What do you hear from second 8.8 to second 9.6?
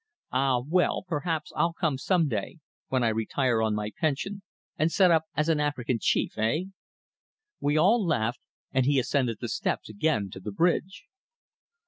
he ascended the